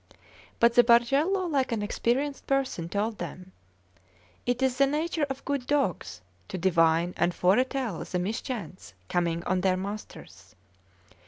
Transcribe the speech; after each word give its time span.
But 0.59 0.73
the 0.73 0.83
Bargello, 0.83 1.45
like 1.47 1.71
an 1.71 1.83
experienced 1.83 2.47
person, 2.47 2.89
told 2.89 3.19
them: 3.19 3.51
"It 4.47 4.63
is 4.63 4.79
the 4.79 4.87
nature 4.87 5.27
of 5.29 5.45
good 5.45 5.67
dogs 5.67 6.21
to 6.47 6.57
divine 6.57 7.13
and 7.17 7.35
foretell 7.35 8.03
the 8.03 8.17
mischance 8.17 8.95
coming 9.09 9.43
on 9.43 9.61
their 9.61 9.77
masters. 9.77 10.55